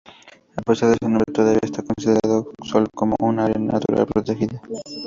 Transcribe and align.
A 0.57 0.61
pesar 0.63 0.89
de 0.89 0.97
su 0.99 1.07
nombre, 1.07 1.31
todavía 1.31 1.59
está 1.61 1.83
considerado 1.83 2.49
solo 2.63 2.87
como 2.95 3.15
un 3.19 3.37
Área 3.39 3.61
natural 3.61 4.07
protegida. 4.07 4.59